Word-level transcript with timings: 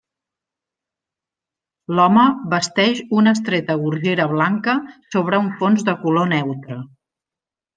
L'home 1.99 2.23
vesteix 2.53 3.03
una 3.19 3.33
estreta 3.39 3.77
gorgera 3.83 4.27
blanca 4.35 4.75
sobre 5.17 5.43
un 5.45 5.53
fons 5.61 5.87
de 5.91 5.97
color 6.07 6.31
neutre. 6.37 6.81